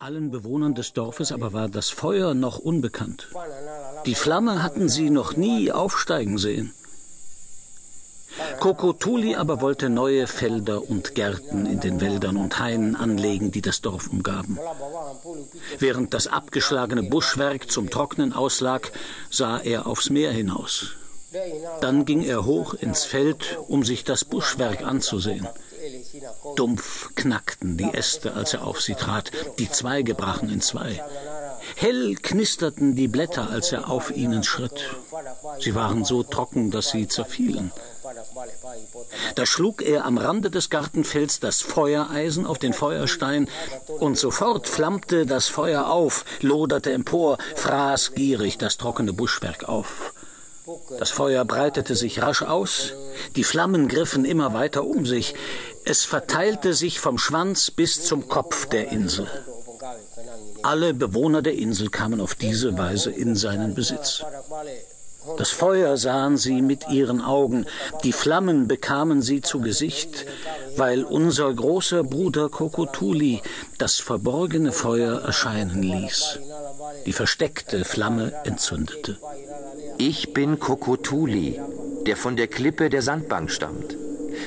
[0.00, 3.26] Allen Bewohnern des Dorfes aber war das Feuer noch unbekannt.
[4.06, 6.72] Die Flamme hatten sie noch nie aufsteigen sehen.
[8.60, 13.80] Kokotuli aber wollte neue Felder und Gärten in den Wäldern und Hainen anlegen, die das
[13.80, 14.56] Dorf umgaben.
[15.80, 18.92] Während das abgeschlagene Buschwerk zum Trocknen auslag,
[19.30, 20.92] sah er aufs Meer hinaus.
[21.80, 25.48] Dann ging er hoch ins Feld, um sich das Buschwerk anzusehen.
[26.56, 31.02] Dumpf knackten die Äste, als er auf sie trat, die Zweige brachen in zwei.
[31.76, 34.96] Hell knisterten die Blätter, als er auf ihnen schritt.
[35.60, 37.72] Sie waren so trocken, dass sie zerfielen.
[39.34, 43.48] Da schlug er am Rande des Gartenfelds das Feuereisen auf den Feuerstein,
[43.98, 50.14] und sofort flammte das Feuer auf, loderte empor, fraß gierig das trockene Buschwerk auf.
[50.98, 52.92] Das Feuer breitete sich rasch aus,
[53.36, 55.34] die Flammen griffen immer weiter um sich,
[55.84, 59.28] es verteilte sich vom Schwanz bis zum Kopf der Insel.
[60.62, 64.24] Alle Bewohner der Insel kamen auf diese Weise in seinen Besitz.
[65.36, 67.66] Das Feuer sahen sie mit ihren Augen,
[68.04, 70.26] die Flammen bekamen sie zu Gesicht,
[70.76, 73.42] weil unser großer Bruder Kokotuli
[73.78, 76.40] das verborgene Feuer erscheinen ließ,
[77.06, 79.18] die versteckte Flamme entzündete.
[80.00, 81.60] Ich bin Kokotuli,
[82.06, 83.96] der von der Klippe der Sandbank stammt.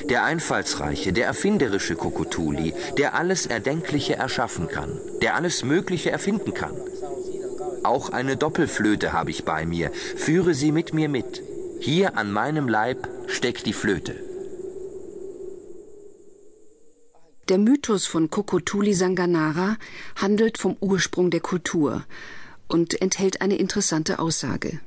[0.08, 6.74] Der einfallsreiche, der erfinderische Kokotuli, der alles Erdenkliche erschaffen kann, der alles Mögliche erfinden kann.
[7.82, 9.90] Auch eine Doppelflöte habe ich bei mir.
[10.16, 11.42] Führe sie mit mir mit.
[11.80, 14.14] Hier an meinem Leib steckt die Flöte.
[17.50, 19.76] Der Mythos von Kokotuli Sanganara
[20.16, 22.04] handelt vom Ursprung der Kultur
[22.68, 24.80] und enthält eine interessante Aussage.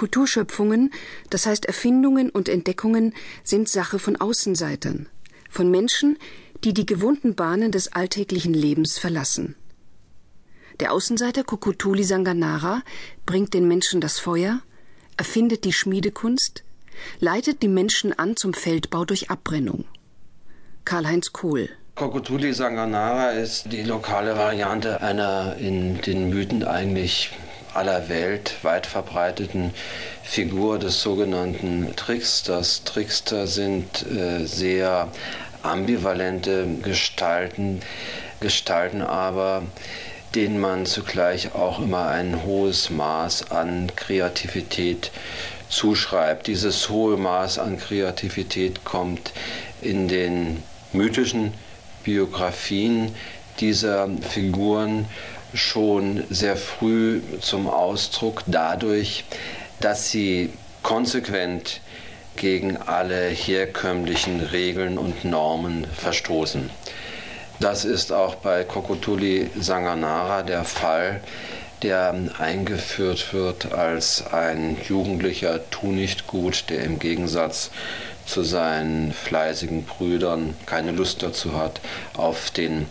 [0.00, 0.90] Kulturschöpfungen,
[1.28, 3.12] das heißt Erfindungen und Entdeckungen,
[3.44, 5.10] sind Sache von Außenseitern,
[5.50, 6.16] von Menschen,
[6.64, 9.56] die die gewohnten Bahnen des alltäglichen Lebens verlassen.
[10.80, 12.80] Der Außenseiter Kokotuli Sanganara
[13.26, 14.62] bringt den Menschen das Feuer,
[15.18, 16.64] erfindet die Schmiedekunst,
[17.18, 19.84] leitet die Menschen an zum Feldbau durch Abbrennung.
[20.86, 27.32] Karl-Heinz Kohl Kokotuli Sanganara ist die lokale Variante einer in den Mythen eigentlich
[27.74, 29.72] aller Welt weit verbreiteten
[30.22, 32.84] Figur des sogenannten Tricksters.
[32.84, 35.08] Trickster sind äh, sehr
[35.62, 37.80] ambivalente Gestalten,
[38.40, 39.62] Gestalten aber,
[40.34, 45.10] denen man zugleich auch immer ein hohes Maß an Kreativität
[45.68, 46.46] zuschreibt.
[46.46, 49.32] Dieses hohe Maß an Kreativität kommt
[49.80, 51.52] in den mythischen
[52.04, 53.14] Biografien
[53.60, 55.06] dieser Figuren
[55.54, 59.24] schon sehr früh zum Ausdruck dadurch,
[59.80, 60.52] dass sie
[60.82, 61.80] konsequent
[62.36, 66.70] gegen alle herkömmlichen Regeln und Normen verstoßen.
[67.60, 71.20] Das ist auch bei Kokotuli Sanganara der Fall,
[71.82, 77.70] der eingeführt wird als ein jugendlicher Tunichtgut, der im Gegensatz
[78.26, 81.80] zu seinen fleißigen Brüdern keine Lust dazu hat,
[82.14, 82.86] auf den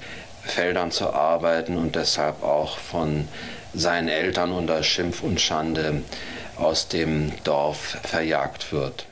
[0.50, 3.28] Feldern zu arbeiten und deshalb auch von
[3.74, 6.04] seinen Eltern unter Schimpf und Schande
[6.58, 9.08] aus dem Dorf verjagt wird.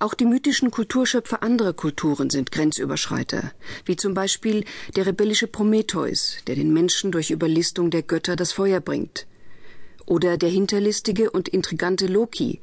[0.00, 3.52] Auch die mythischen Kulturschöpfer anderer Kulturen sind Grenzüberschreiter,
[3.84, 4.64] wie zum Beispiel
[4.96, 9.26] der rebellische Prometheus, der den Menschen durch Überlistung der Götter das Feuer bringt,
[10.06, 12.60] oder der hinterlistige und intrigante Loki,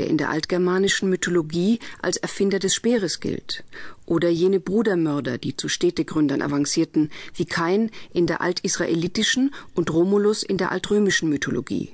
[0.00, 3.64] der in der altgermanischen Mythologie als Erfinder des Speeres gilt,
[4.06, 10.56] oder jene Brudermörder, die zu Städtegründern avancierten, wie Kain in der altisraelitischen und Romulus in
[10.56, 11.90] der altrömischen Mythologie.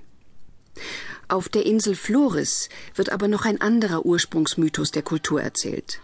[1.27, 5.99] Auf der Insel Floris wird aber noch ein anderer Ursprungsmythos der Kultur erzählt.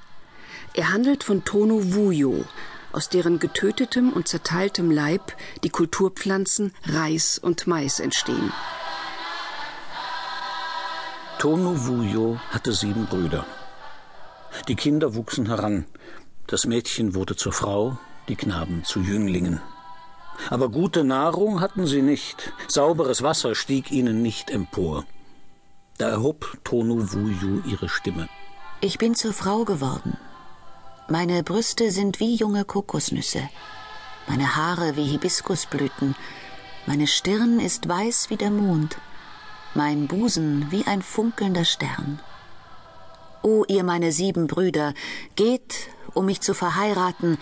[0.75, 2.45] Er handelt von Tono Vuyo,
[2.91, 8.51] aus deren getötetem und zerteiltem Leib die Kulturpflanzen Reis und Mais entstehen.
[11.43, 13.45] Tono Vuyo hatte sieben Brüder.
[14.69, 15.87] Die Kinder wuchsen heran.
[16.47, 17.99] Das Mädchen wurde zur Frau,
[18.29, 19.61] die Knaben zu Jünglingen.
[20.51, 25.05] Aber gute Nahrung hatten sie nicht, sauberes Wasser stieg ihnen nicht empor.
[25.99, 28.29] Da erhob Tonu Wuyu ihre Stimme.
[28.81, 30.17] Ich bin zur Frau geworden.
[31.09, 33.49] Meine Brüste sind wie junge Kokosnüsse,
[34.29, 36.15] meine Haare wie Hibiskusblüten,
[36.87, 38.97] meine Stirn ist weiß wie der Mond,
[39.75, 42.21] mein Busen wie ein funkelnder Stern.
[43.43, 44.95] O ihr meine sieben Brüder,
[45.35, 47.39] geht, um mich zu verheiraten,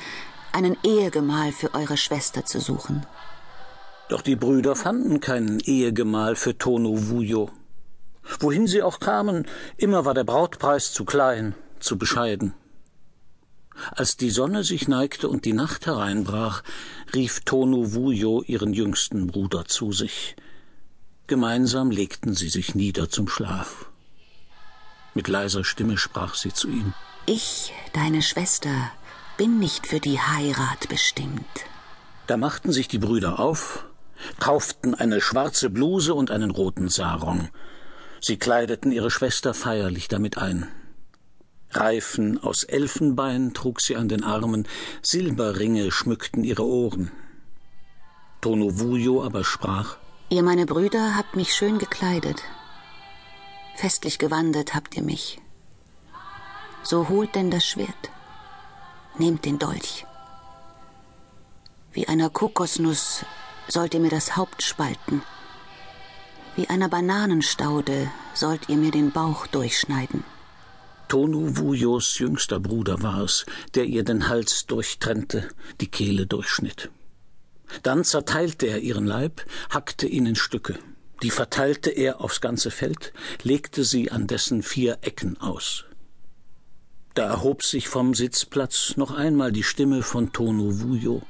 [0.52, 3.06] einen Ehegemahl für eure Schwester zu suchen.
[4.08, 7.50] Doch die Brüder fanden keinen Ehegemahl für Tono Wuyo.
[8.40, 9.46] Wohin sie auch kamen,
[9.76, 12.54] immer war der Brautpreis zu klein, zu bescheiden.
[13.92, 16.62] Als die Sonne sich neigte und die Nacht hereinbrach,
[17.14, 20.36] rief Tonu Wuyo ihren jüngsten Bruder zu sich.
[21.30, 23.86] Gemeinsam legten sie sich nieder zum Schlaf.
[25.14, 26.92] Mit leiser Stimme sprach sie zu ihm.
[27.24, 28.90] Ich, deine Schwester,
[29.36, 31.46] bin nicht für die Heirat bestimmt.
[32.26, 33.86] Da machten sich die Brüder auf,
[34.40, 37.48] kauften eine schwarze Bluse und einen roten Sarong.
[38.20, 40.66] Sie kleideten ihre Schwester feierlich damit ein.
[41.70, 44.66] Reifen aus Elfenbein trug sie an den Armen,
[45.00, 47.12] Silberringe schmückten ihre Ohren.
[48.40, 49.99] Tonovuyo aber sprach
[50.32, 52.44] Ihr, meine Brüder, habt mich schön gekleidet.
[53.74, 55.40] Festlich gewandet habt ihr mich.
[56.84, 58.10] So holt denn das Schwert.
[59.18, 60.06] Nehmt den Dolch.
[61.92, 63.24] Wie einer Kokosnuss
[63.66, 65.22] sollt ihr mir das Haupt spalten.
[66.54, 70.22] Wie einer Bananenstaude sollt ihr mir den Bauch durchschneiden.
[71.08, 75.48] Tonu Wuyos jüngster Bruder war es, der ihr den Hals durchtrennte,
[75.80, 76.88] die Kehle durchschnitt.
[77.82, 80.78] Dann zerteilte er ihren Leib, hackte ihn in Stücke.
[81.22, 83.12] Die verteilte er aufs ganze Feld,
[83.42, 85.84] legte sie an dessen vier Ecken aus.
[87.14, 91.22] Da erhob sich vom Sitzplatz noch einmal die Stimme von Tonu Wuyo.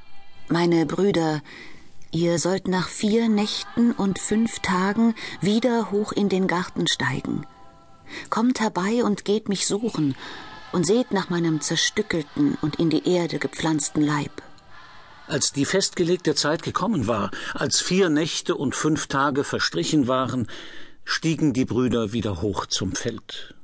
[0.47, 1.41] Meine Brüder,
[2.11, 7.45] ihr sollt nach vier Nächten und fünf Tagen wieder hoch in den Garten steigen.
[8.29, 10.15] Kommt herbei und geht mich suchen
[10.71, 14.41] und seht nach meinem zerstückelten und in die Erde gepflanzten Leib.
[15.31, 20.49] Als die festgelegte Zeit gekommen war, als vier Nächte und fünf Tage verstrichen waren,
[21.05, 23.55] stiegen die Brüder wieder hoch zum Feld.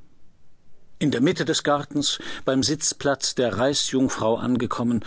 [0.98, 5.04] In der Mitte des Gartens, beim Sitzplatz der Reisjungfrau angekommen,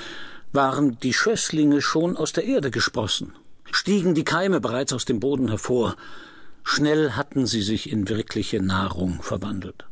[0.51, 3.33] waren die Schösslinge schon aus der Erde gesprossen,
[3.71, 5.95] stiegen die Keime bereits aus dem Boden hervor,
[6.63, 9.85] schnell hatten sie sich in wirkliche Nahrung verwandelt.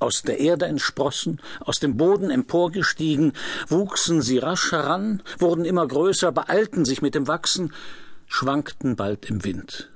[0.00, 3.32] Aus der Erde entsprossen, aus dem Boden emporgestiegen,
[3.68, 7.72] wuchsen sie rasch heran, wurden immer größer, beeilten sich mit dem Wachsen,
[8.26, 9.90] schwankten bald im Wind.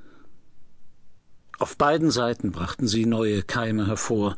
[1.59, 4.35] Auf beiden Seiten brachten sie neue Keime hervor.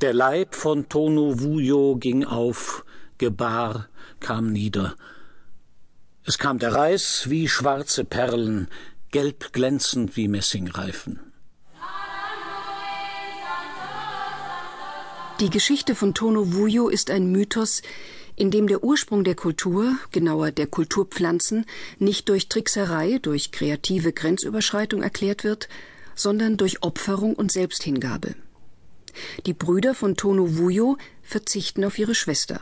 [0.00, 2.84] Der Leib von Tonu Wuyo ging auf,
[3.18, 3.88] gebar,
[4.20, 4.94] kam nieder.
[6.24, 8.68] Es kam der Reis wie schwarze Perlen,
[9.10, 11.27] gelb glänzend wie Messingreifen.
[15.40, 17.82] Die Geschichte von Tono Wuyo ist ein Mythos,
[18.34, 21.64] in dem der Ursprung der Kultur, genauer der Kulturpflanzen,
[21.98, 25.68] nicht durch Trickserei, durch kreative Grenzüberschreitung erklärt wird,
[26.16, 28.34] sondern durch Opferung und Selbsthingabe.
[29.46, 32.60] Die Brüder von Tono Wuyo verzichten auf ihre Schwester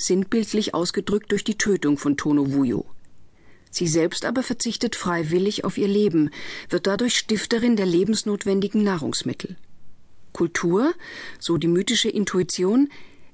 [0.00, 2.86] sinnbildlich ausgedrückt durch die Tötung von Tono Wuyo.
[3.70, 6.30] Sie selbst aber verzichtet freiwillig auf ihr Leben,
[6.68, 9.56] wird dadurch Stifterin der lebensnotwendigen Nahrungsmittel.
[10.32, 10.94] Kultur,
[11.38, 12.90] so die mythische Intuition,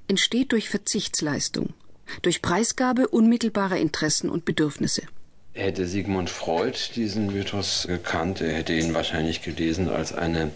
[0.09, 1.75] entsteht durch Verzichtsleistung,
[2.23, 5.03] durch Preisgabe unmittelbarer Interessen und Bedürfnisse.
[5.53, 10.51] Hätte Sigmund Freud diesen Mythos gekannt, er hätte ihn wahrscheinlich gelesen als eine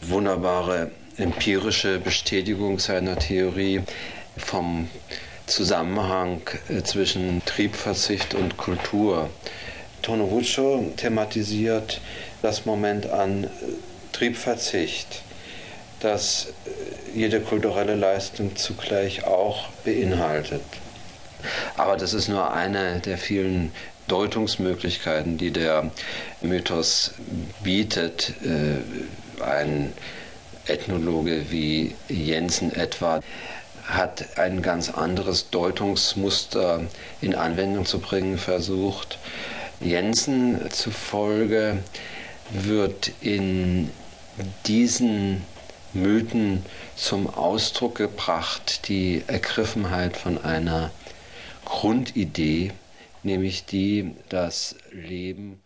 [0.00, 3.82] wunderbare empirische Bestätigung seiner Theorie
[4.36, 4.88] vom
[5.46, 9.30] Zusammenhang äh, zwischen Triebverzicht und Kultur.
[10.02, 12.00] Tonorucho thematisiert
[12.42, 13.48] das Moment an äh,
[14.12, 15.22] Triebverzicht,
[16.00, 20.62] das äh, jede kulturelle Leistung zugleich auch beinhaltet.
[21.76, 23.72] Aber das ist nur eine der vielen
[24.08, 25.90] Deutungsmöglichkeiten, die der
[26.40, 27.12] Mythos
[27.62, 28.34] bietet.
[29.40, 29.92] Ein
[30.66, 33.20] Ethnologe wie Jensen etwa
[33.84, 36.82] hat ein ganz anderes Deutungsmuster
[37.20, 39.18] in Anwendung zu bringen versucht.
[39.80, 41.78] Jensen zufolge
[42.50, 43.90] wird in
[44.66, 45.42] diesen
[46.02, 46.64] Mythen
[46.96, 50.90] zum Ausdruck gebracht die Ergriffenheit von einer
[51.64, 52.72] Grundidee,
[53.22, 55.60] nämlich die, das Leben